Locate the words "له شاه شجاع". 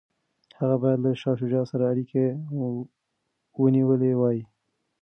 1.05-1.65